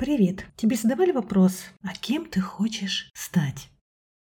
[0.00, 0.46] Привет!
[0.56, 3.68] Тебе задавали вопрос, а кем ты хочешь стать?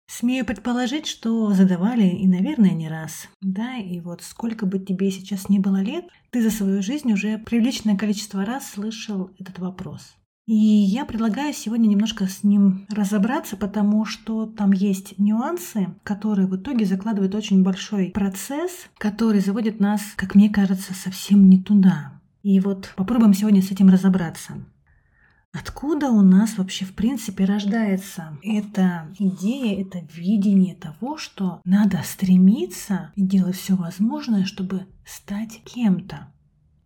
[0.08, 3.28] Смею предположить, что задавали и, наверное, не раз.
[3.42, 7.40] Да, и вот сколько бы тебе сейчас ни было лет, ты за свою жизнь уже
[7.40, 10.14] приличное количество раз слышал этот вопрос.
[10.46, 16.56] И я предлагаю сегодня немножко с ним разобраться, потому что там есть нюансы, которые в
[16.56, 22.22] итоге закладывают очень большой процесс, который заводит нас, как мне кажется, совсем не туда.
[22.44, 24.64] И вот попробуем сегодня с этим разобраться.
[25.54, 33.12] Откуда у нас вообще в принципе рождается эта идея, это видение того, что надо стремиться
[33.16, 36.34] и делать все возможное, чтобы стать кем-то?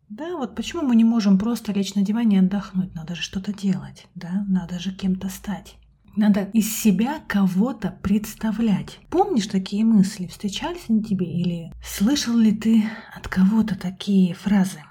[0.10, 2.94] Да, вот почему мы не можем просто лечь на диване и отдохнуть?
[2.94, 5.78] Надо же что-то делать, да, надо же кем-то стать.
[6.18, 9.00] Надо из себя кого-то представлять.
[9.10, 10.28] Помнишь такие мысли?
[10.28, 11.28] Встречались они тебе?
[11.28, 12.84] Или слышал ли ты
[13.16, 14.84] от кого-то такие фразы?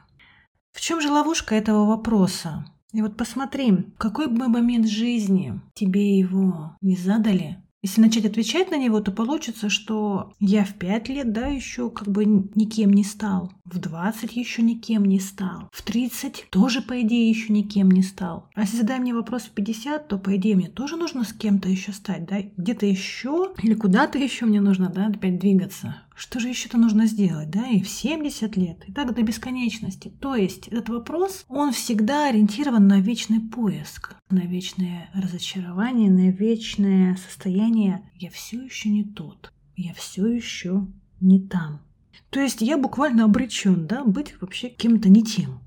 [0.72, 2.64] В чем же ловушка этого вопроса?
[2.96, 8.78] И вот посмотри, какой бы момент жизни тебе его не задали, если начать отвечать на
[8.78, 13.52] него, то получится, что я в 5 лет, да, еще как бы никем не стал.
[13.66, 15.68] В 20 еще никем не стал.
[15.72, 18.48] В 30 тоже, по идее, еще никем не стал.
[18.54, 21.68] А если задай мне вопрос в 50, то, по идее, мне тоже нужно с кем-то
[21.68, 22.38] еще стать, да?
[22.56, 25.96] Где-то еще или куда-то еще мне нужно, да, опять двигаться.
[26.16, 30.08] Что же еще-то нужно сделать, да, и в 70 лет, и так до бесконечности.
[30.08, 37.16] То есть этот вопрос, он всегда ориентирован на вечный поиск, на вечное разочарование, на вечное
[37.16, 40.86] состояние «я все еще не тот, я все еще
[41.20, 41.82] не там».
[42.30, 45.60] То есть я буквально обречен, да, быть вообще кем-то не тем.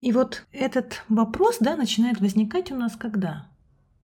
[0.00, 3.48] И вот этот вопрос, да, начинает возникать у нас когда?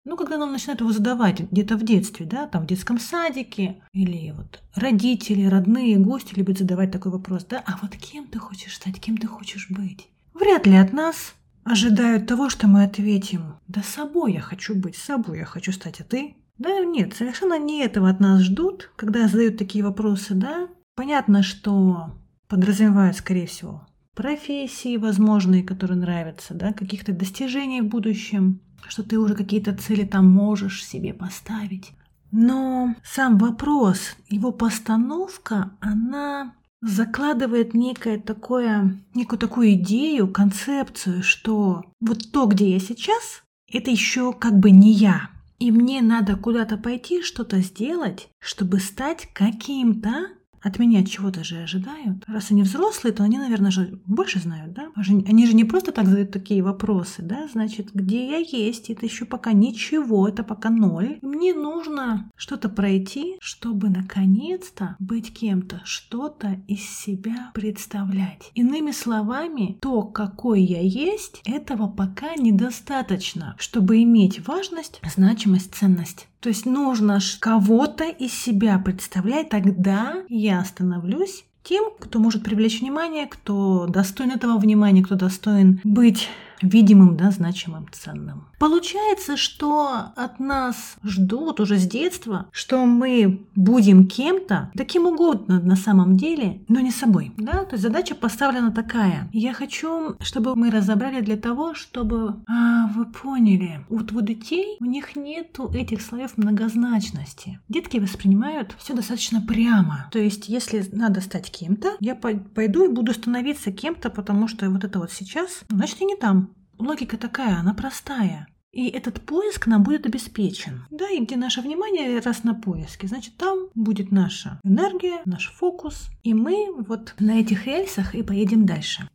[0.03, 4.31] Ну, когда нам начинают его задавать где-то в детстве, да, там в детском садике, или
[4.35, 8.99] вот родители, родные, гости любят задавать такой вопрос, да, а вот кем ты хочешь стать,
[8.99, 10.09] кем ты хочешь быть?
[10.33, 15.39] Вряд ли от нас ожидают того, что мы ответим, да собой я хочу быть, собой
[15.39, 16.35] я хочу стать, а ты?
[16.57, 20.67] Да нет, совершенно не этого от нас ждут, когда задают такие вопросы, да.
[20.95, 22.16] Понятно, что
[22.47, 29.36] подразумевают, скорее всего, профессии возможные, которые нравятся, да, каких-то достижений в будущем, что ты уже
[29.36, 31.92] какие-то цели там можешь себе поставить.
[32.31, 42.31] Но сам вопрос, его постановка, она закладывает некое такое, некую такую идею, концепцию, что вот
[42.31, 45.30] то, где я сейчас, это еще как бы не я.
[45.59, 50.30] И мне надо куда-то пойти, что-то сделать, чтобы стать каким-то,
[50.61, 52.23] от меня чего-то же ожидают.
[52.27, 54.89] Раз они взрослые, то они, наверное, же больше знают, да?
[54.95, 57.47] Они же не просто так задают такие вопросы, да?
[57.51, 61.19] Значит, где я есть, это еще пока ничего, это пока ноль.
[61.22, 68.51] Мне нужно что-то пройти, чтобы наконец-то быть кем-то, что-то из себя представлять.
[68.53, 76.28] Иными словами, то, какой я есть, этого пока недостаточно, чтобы иметь важность, значимость, ценность.
[76.41, 83.28] То есть нужно кого-то из себя представлять, тогда я становлюсь тем, кто может привлечь внимание,
[83.28, 86.29] кто достоин этого внимания, кто достоин быть
[86.61, 88.47] видимым, да, значимым, ценным.
[88.59, 95.75] Получается, что от нас ждут уже с детства, что мы будем кем-то, таким угодно на
[95.75, 97.33] самом деле, но не собой.
[97.38, 97.66] Да?
[97.66, 99.29] То есть задача поставлена такая.
[99.33, 104.85] Я хочу, чтобы мы разобрали для того, чтобы а, вы поняли, вот у детей у
[104.85, 107.59] них нету этих слоев многозначности.
[107.67, 110.07] Детки воспринимают все достаточно прямо.
[110.11, 114.83] То есть, если надо стать кем-то, я пойду и буду становиться кем-то, потому что вот
[114.83, 116.50] это вот сейчас, значит, я не там
[116.81, 118.47] логика такая, она простая.
[118.72, 120.86] И этот поиск нам будет обеспечен.
[120.92, 126.09] Да, и где наше внимание раз на поиске, значит, там будет наша энергия, наш фокус.
[126.24, 129.09] И мы вот на этих рельсах и поедем дальше.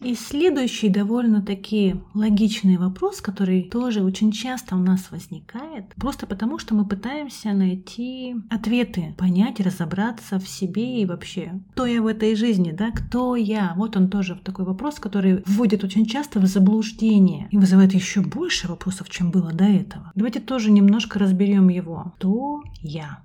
[0.00, 6.74] И следующий довольно-таки логичный вопрос, который тоже очень часто у нас возникает, просто потому что
[6.74, 12.72] мы пытаемся найти ответы, понять, разобраться в себе и вообще, кто я в этой жизни,
[12.72, 13.72] да, кто я.
[13.76, 18.68] Вот он тоже такой вопрос, который вводит очень часто в заблуждение и вызывает еще больше
[18.68, 20.12] вопросов, чем было до этого.
[20.14, 22.12] Давайте тоже немножко разберем его.
[22.16, 23.20] Кто я?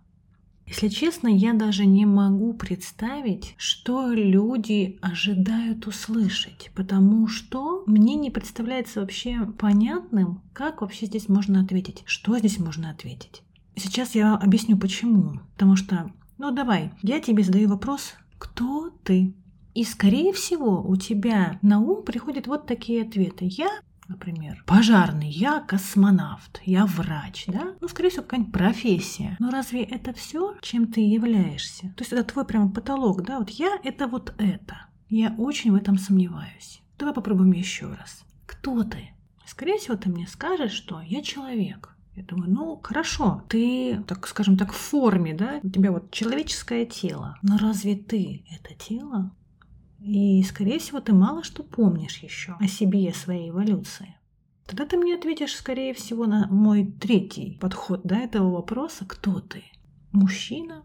[0.69, 8.29] Если честно, я даже не могу представить, что люди ожидают услышать, потому что мне не
[8.29, 13.41] представляется вообще понятным, как вообще здесь можно ответить, что здесь можно ответить.
[13.75, 15.39] Сейчас я объясню почему.
[15.55, 19.33] Потому что, ну давай, я тебе задаю вопрос, кто ты?
[19.73, 23.45] И, скорее всего, у тебя на ум приходят вот такие ответы.
[23.49, 23.69] Я
[24.09, 27.75] например, пожарный, я космонавт, я врач, да?
[27.79, 29.37] Ну, скорее всего, какая-нибудь профессия.
[29.39, 31.93] Но разве это все, чем ты являешься?
[31.95, 33.39] То есть это твой прямо потолок, да?
[33.39, 34.87] Вот я это вот это.
[35.07, 36.81] Я очень в этом сомневаюсь.
[36.97, 38.23] Давай попробуем еще раз.
[38.45, 39.11] Кто ты?
[39.45, 41.95] Скорее всего, ты мне скажешь, что я человек.
[42.15, 46.85] Я думаю, ну хорошо, ты, так скажем так, в форме, да, у тебя вот человеческое
[46.85, 47.37] тело.
[47.41, 49.31] Но разве ты это тело?
[50.01, 54.15] И, скорее всего, ты мало что помнишь еще о себе своей эволюции.
[54.65, 59.63] Тогда ты мне ответишь, скорее всего, на мой третий подход до этого вопроса, кто ты?
[60.11, 60.83] Мужчина,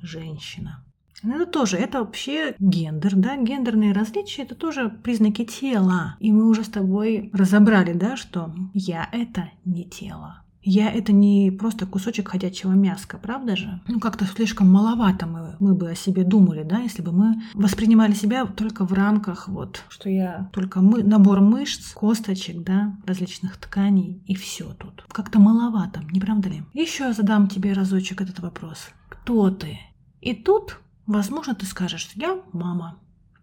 [0.00, 0.84] женщина.
[1.24, 6.16] Ну, это тоже, это вообще гендер, да, гендерные различия, это тоже признаки тела.
[6.20, 10.43] И мы уже с тобой разобрали, да, что я это не тело.
[10.66, 13.82] Я это не просто кусочек ходячего мяска, правда же?
[13.86, 18.14] Ну, как-то слишком маловато мы, мы бы о себе думали, да, если бы мы воспринимали
[18.14, 24.22] себя только в рамках вот, что я только мы, набор мышц, косточек, да, различных тканей
[24.26, 25.04] и все тут.
[25.08, 26.62] Как-то маловато, не правда ли?
[26.72, 28.88] Еще задам тебе разочек этот вопрос.
[29.10, 29.78] Кто ты?
[30.22, 32.98] И тут, возможно, ты скажешь, я мама,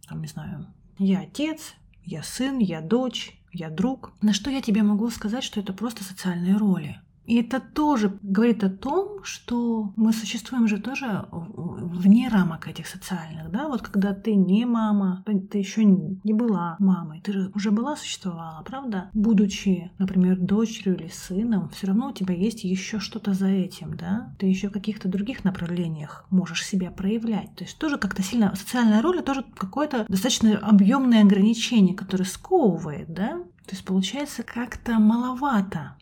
[0.09, 0.65] там, не знаю,
[0.97, 4.13] я отец, я сын, я дочь, я друг.
[4.21, 6.99] На что я тебе могу сказать, что это просто социальные роли.
[7.31, 13.49] И это тоже говорит о том, что мы существуем же тоже вне рамок этих социальных,
[13.51, 17.95] да, вот когда ты не мама, ты еще не была мамой, ты же уже была,
[17.95, 19.09] существовала, правда?
[19.13, 24.35] Будучи, например, дочерью или сыном, все равно у тебя есть еще что-то за этим, да,
[24.37, 29.01] ты еще в каких-то других направлениях можешь себя проявлять, то есть тоже как-то сильно, социальная
[29.01, 33.37] роль тоже какое-то достаточно объемное ограничение, которое сковывает, да,
[33.67, 35.95] то есть получается как-то маловато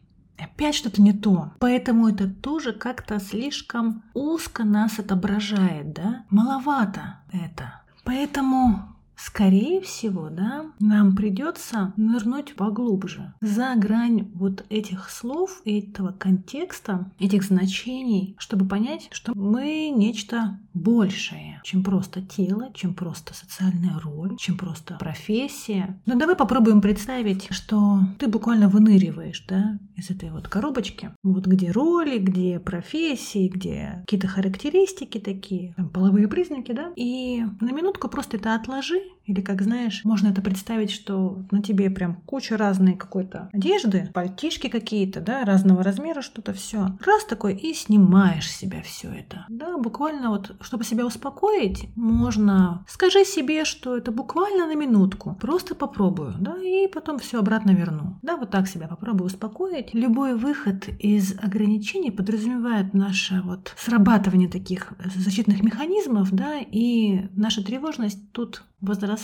[0.43, 1.51] опять что-то не то.
[1.59, 6.25] Поэтому это тоже как-то слишком узко нас отображает, да?
[6.29, 7.81] Маловато это.
[8.03, 8.88] Поэтому
[9.19, 13.33] скорее всего, да, нам придется нырнуть поглубже.
[13.41, 21.61] За грань вот этих слов, этого контекста, этих значений, чтобы понять, что мы нечто большее,
[21.63, 25.99] чем просто тело, чем просто социальная роль, чем просто профессия.
[26.05, 31.71] Но давай попробуем представить, что ты буквально выныриваешь, да, из этой вот коробочки, вот где
[31.71, 38.37] роли, где профессии, где какие-то характеристики такие, там, половые признаки, да, и на минутку просто
[38.37, 39.18] это отложи Bye.
[39.29, 44.69] Или, как знаешь, можно это представить, что на тебе прям куча разной какой-то одежды, пальтишки
[44.69, 46.97] какие-то, да, разного размера что-то все.
[47.05, 49.45] Раз такой и снимаешь себя все это.
[49.47, 55.37] Да, буквально вот, чтобы себя успокоить, можно скажи себе, что это буквально на минутку.
[55.39, 58.17] Просто попробую, да, и потом все обратно верну.
[58.23, 59.93] Да, вот так себя попробую успокоить.
[59.93, 68.31] Любой выход из ограничений подразумевает наше вот срабатывание таких защитных механизмов, да, и наша тревожность
[68.31, 69.18] тут возрастает.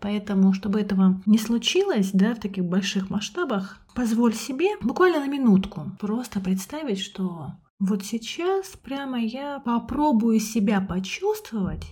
[0.00, 5.92] Поэтому, чтобы этого не случилось, да, в таких больших масштабах, позволь себе буквально на минутку
[5.98, 11.86] просто представить, что вот сейчас прямо я попробую себя почувствовать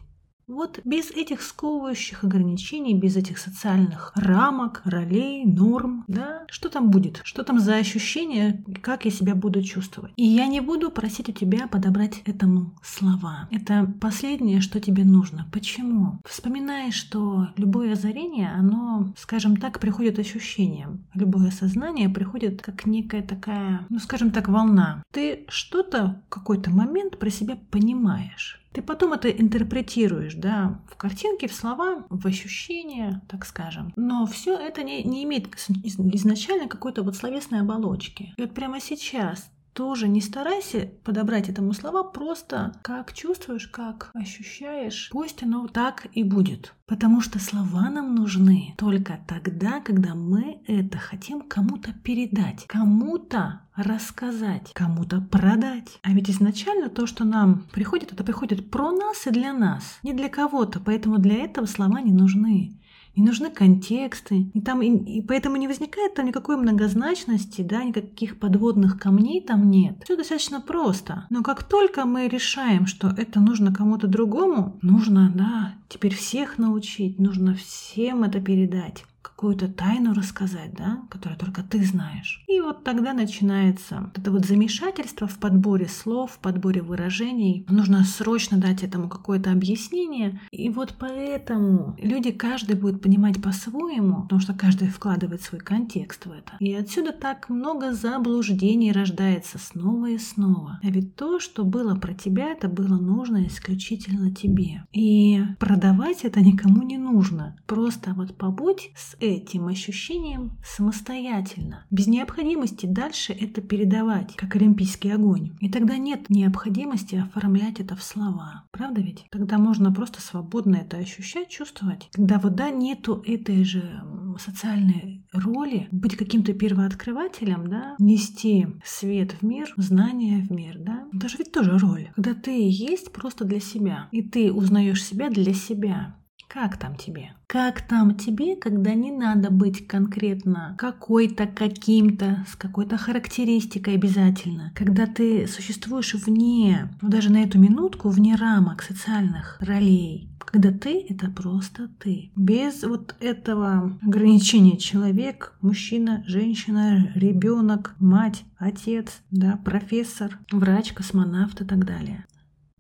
[0.48, 7.20] вот без этих сковывающих ограничений, без этих социальных рамок, ролей, норм, да, что там будет?
[7.22, 10.12] Что там за ощущение, как я себя буду чувствовать?
[10.16, 13.48] И я не буду просить у тебя подобрать этому слова.
[13.50, 15.46] Это последнее, что тебе нужно.
[15.52, 16.18] Почему?
[16.26, 21.06] Вспоминай, что любое озарение, оно, скажем так, приходит ощущением.
[21.14, 25.02] Любое сознание приходит как некая такая, ну, скажем так, волна.
[25.12, 28.58] Ты что-то какой-то момент про себя понимаешь.
[28.78, 33.92] Ты потом это интерпретируешь, да, в картинке, в слова, в ощущения, так скажем.
[33.96, 38.34] Но все это не, не имеет изначально какой-то вот словесной оболочки.
[38.36, 45.08] И вот прямо сейчас тоже не старайся подобрать этому слова, просто как чувствуешь, как ощущаешь,
[45.12, 46.74] пусть оно так и будет.
[46.86, 54.72] Потому что слова нам нужны только тогда, когда мы это хотим кому-то передать, кому-то рассказать,
[54.74, 56.00] кому-то продать.
[56.02, 60.12] А ведь изначально то, что нам приходит, это приходит про нас и для нас, не
[60.12, 62.80] для кого-то, поэтому для этого слова не нужны
[63.18, 68.38] не нужны контексты, и там и, и поэтому не возникает там никакой многозначности, да, никаких
[68.38, 69.96] подводных камней там нет.
[70.04, 71.26] Все достаточно просто.
[71.30, 77.18] Но как только мы решаем, что это нужно кому-то другому, нужно, да, теперь всех научить,
[77.18, 82.44] нужно всем это передать какую-то тайну рассказать, да, которую только ты знаешь.
[82.48, 87.64] И вот тогда начинается это вот замешательство в подборе слов, в подборе выражений.
[87.68, 90.40] Нужно срочно дать этому какое-то объяснение.
[90.50, 96.32] И вот поэтому люди каждый будет понимать по-своему, потому что каждый вкладывает свой контекст в
[96.32, 96.56] это.
[96.60, 100.80] И отсюда так много заблуждений рождается снова и снова.
[100.82, 104.84] А ведь то, что было про тебя, это было нужно исключительно тебе.
[104.92, 107.56] И продавать это никому не нужно.
[107.66, 115.56] Просто вот побудь с этим ощущением самостоятельно, без необходимости дальше это передавать, как олимпийский огонь.
[115.60, 118.64] И тогда нет необходимости оформлять это в слова.
[118.70, 119.26] Правда ведь?
[119.30, 122.08] Тогда можно просто свободно это ощущать, чувствовать.
[122.12, 124.02] Когда вот да, нету этой же
[124.38, 131.06] социальной роли быть каким-то первооткрывателем, да, нести свет в мир, знания в мир, да.
[131.12, 132.10] Это же ведь тоже роль.
[132.14, 136.17] Когда ты есть просто для себя, и ты узнаешь себя для себя.
[136.48, 137.32] Как там тебе?
[137.46, 144.72] Как там тебе, когда не надо быть конкретно какой-то, каким-то, с какой-то характеристикой обязательно?
[144.74, 151.04] Когда ты существуешь вне, ну даже на эту минутку, вне рамок социальных ролей, когда ты—
[151.10, 152.30] это просто ты.
[152.34, 161.66] Без вот этого ограничения человек, мужчина, женщина, ребенок, мать, отец, да, профессор, врач, космонавт и
[161.66, 162.24] так далее.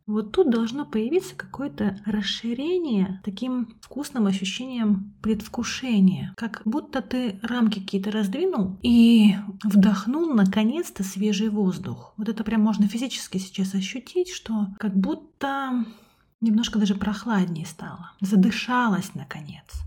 [0.08, 6.32] Вот тут должно появиться какое-то расширение таким вкусным ощущением предвкушения.
[6.36, 12.14] Как будто ты рамки какие-то раздвинул и вдохнул наконец-то свежий воздух.
[12.16, 15.84] Вот это прям можно физически сейчас ощутить, что как будто
[16.40, 18.12] немножко даже прохладнее стало.
[18.22, 19.82] Задышалась наконец.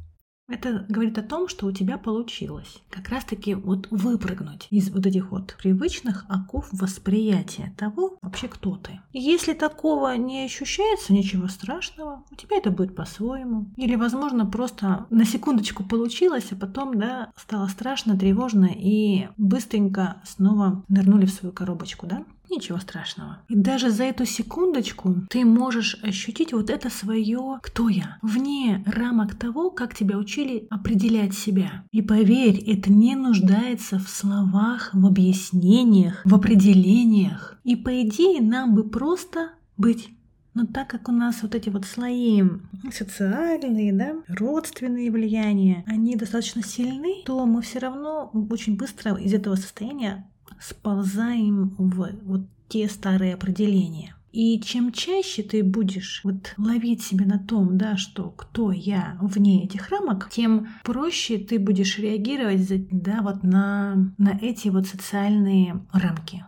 [0.51, 5.31] Это говорит о том, что у тебя получилось как раз-таки вот выпрыгнуть из вот этих
[5.31, 8.99] вот привычных оков восприятия того, вообще кто ты.
[9.13, 13.67] Если такого не ощущается, ничего страшного, у тебя это будет по-своему.
[13.77, 20.83] Или, возможно, просто на секундочку получилось, а потом, да, стало страшно, тревожно и быстренько снова
[20.89, 22.25] нырнули в свою коробочку, да?
[22.51, 23.39] Ничего страшного.
[23.47, 29.35] И даже за эту секундочку ты можешь ощутить вот это свое «кто я?» вне рамок
[29.35, 31.85] того, как тебя учили определять себя.
[31.91, 37.57] И поверь, это не нуждается в словах, в объяснениях, в определениях.
[37.63, 40.09] И по идее нам бы просто быть
[40.53, 42.43] но так как у нас вот эти вот слои
[42.91, 49.55] социальные, да, родственные влияния, они достаточно сильны, то мы все равно очень быстро из этого
[49.55, 50.27] состояния
[50.61, 54.15] сползаем в вот те старые определения.
[54.31, 59.65] И чем чаще ты будешь вот ловить себя на том, да, что кто я вне
[59.65, 66.45] этих рамок, тем проще ты будешь реагировать, да, вот на, на эти вот социальные рамки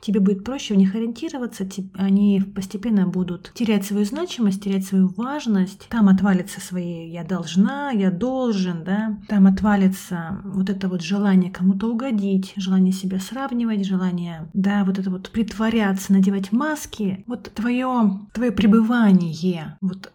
[0.00, 5.88] тебе будет проще в них ориентироваться, они постепенно будут терять свою значимость, терять свою важность.
[5.88, 11.90] Там отвалится свои «я должна», «я должен», да, там отвалится вот это вот желание кому-то
[11.90, 17.24] угодить, желание себя сравнивать, желание, да, вот это вот притворяться, надевать маски.
[17.26, 20.12] Вот твое, твое пребывание, вот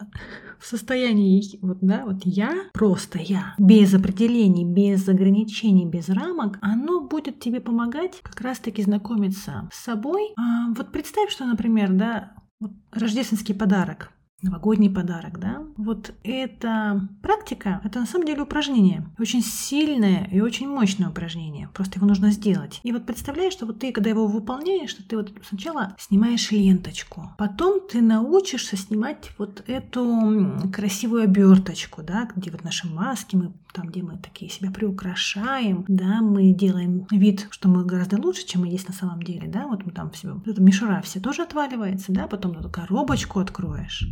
[0.59, 7.01] в состоянии, вот, да, вот я, просто я, без определений, без ограничений, без рамок, оно
[7.01, 10.33] будет тебе помогать как раз-таки знакомиться с собой.
[10.37, 14.11] А, вот представь, что, например, да, вот рождественский подарок
[14.41, 15.63] новогодний подарок, да?
[15.77, 19.05] Вот эта практика, это на самом деле упражнение.
[19.19, 21.69] Очень сильное и очень мощное упражнение.
[21.73, 22.79] Просто его нужно сделать.
[22.83, 27.31] И вот представляешь, что вот ты, когда его выполняешь, что ты вот сначала снимаешь ленточку,
[27.37, 33.87] потом ты научишься снимать вот эту красивую оберточку, да, где вот наши маски, мы там,
[33.87, 38.69] где мы такие себя приукрашаем, да, мы делаем вид, что мы гораздо лучше, чем мы
[38.69, 42.27] есть на самом деле, да, вот мы там все, эта мишура все тоже отваливается, да,
[42.27, 44.07] потом эту коробочку откроешь.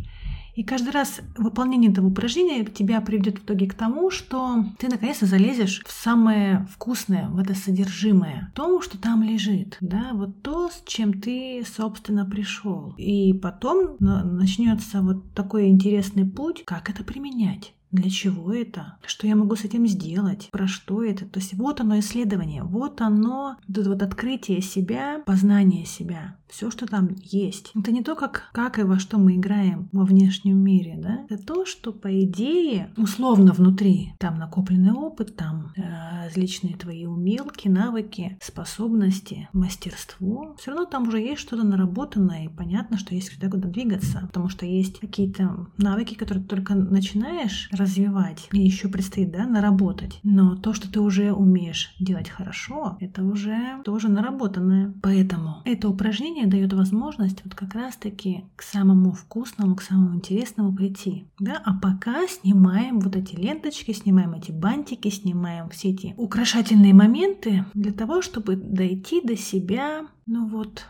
[0.54, 5.26] И каждый раз выполнение этого упражнения тебя приведет в итоге к тому, что ты наконец-то
[5.26, 10.82] залезешь в самое вкусное, в это содержимое, то, что там лежит, да, вот то, с
[10.86, 12.94] чем ты, собственно, пришел.
[12.96, 17.74] И потом начнется вот такой интересный путь, как это применять.
[17.94, 18.96] Для чего это?
[19.06, 20.48] Что я могу с этим сделать?
[20.50, 21.26] Про что это?
[21.26, 26.86] То есть вот оно исследование, вот оно, вот вот открытие себя, познание себя, все, что
[26.86, 27.70] там есть.
[27.74, 31.24] Это не то, как, как и во что мы играем во внешнем мире, да?
[31.28, 34.14] Это то, что по идее условно внутри.
[34.18, 40.56] Там накопленный опыт, там э, различные твои умелки, навыки, способности, мастерство.
[40.58, 44.48] Все равно там уже есть что-то наработанное, и понятно, что есть куда куда двигаться, потому
[44.48, 50.18] что есть какие-то навыки, которые только начинаешь развивать, и еще предстоит, да, наработать.
[50.22, 54.92] Но то, что ты уже умеешь делать хорошо, это уже тоже наработанное.
[55.02, 61.26] Поэтому это упражнение дает возможность вот как раз-таки к самому вкусному, к самому интересному прийти.
[61.38, 61.60] Да?
[61.64, 67.92] А пока снимаем вот эти ленточки, снимаем эти бантики, снимаем все эти украшательные моменты для
[67.92, 70.86] того, чтобы дойти до себя, ну вот,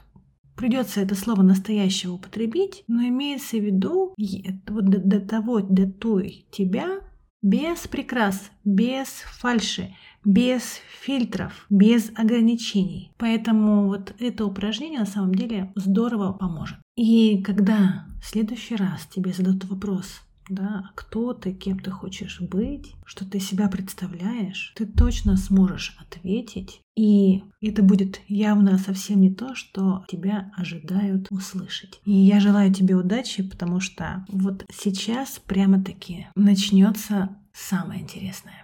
[0.56, 4.14] Придется это слово настоящего употребить, но имеется в виду
[4.68, 7.00] вот до, до того, до той тебя
[7.42, 9.94] без прикрас, без фальши,
[10.24, 13.12] без фильтров, без ограничений.
[13.18, 16.78] Поэтому вот это упражнение на самом деле здорово поможет.
[16.96, 22.94] И когда в следующий раз тебе зададут вопрос, да, кто ты, кем ты хочешь быть,
[23.04, 26.80] что ты себя представляешь, ты точно сможешь ответить.
[26.96, 32.00] И это будет явно совсем не то, что тебя ожидают услышать.
[32.04, 38.62] И я желаю тебе удачи, потому что вот сейчас прямо-таки начнется самое интересное.